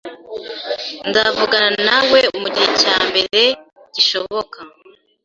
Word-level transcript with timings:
Nzavugana 1.09 1.69
nawe 1.89 2.19
mugihe 2.41 2.69
cyambere 2.81 3.41
gishoboka 3.93 4.59